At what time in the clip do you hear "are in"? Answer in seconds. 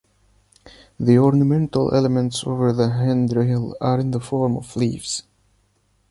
3.79-4.09